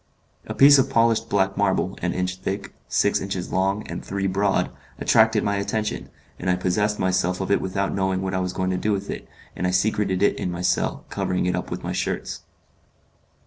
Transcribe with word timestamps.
A 0.47 0.55
piece 0.55 0.79
of 0.79 0.89
polished 0.89 1.29
black 1.29 1.55
marble, 1.55 1.95
an 2.01 2.11
inch 2.11 2.37
thick, 2.37 2.73
six 2.87 3.21
inches 3.21 3.51
long, 3.51 3.85
and 3.85 4.03
three 4.03 4.25
broad, 4.25 4.71
attracted 4.97 5.43
my 5.43 5.57
attention, 5.57 6.09
and 6.39 6.49
I 6.49 6.55
possessed 6.55 6.97
myself 6.97 7.39
of 7.39 7.51
it 7.51 7.61
without 7.61 7.93
knowing 7.93 8.23
what 8.23 8.33
I 8.33 8.39
was 8.39 8.51
going 8.51 8.71
to 8.71 8.77
do 8.77 8.93
with 8.93 9.11
it, 9.11 9.27
and 9.55 9.67
I 9.67 9.69
secreted 9.69 10.23
it 10.23 10.39
in 10.39 10.49
my 10.49 10.63
cell, 10.63 11.05
covering 11.11 11.45
it 11.45 11.55
up 11.55 11.69
with 11.69 11.83
my 11.83 11.91
shirts. 11.93 12.41